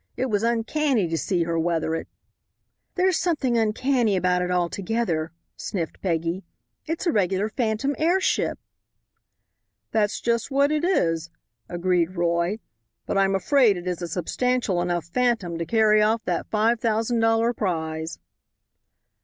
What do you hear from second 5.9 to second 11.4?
Peggy; "it's a regular phantom airship." "That's just what it is,"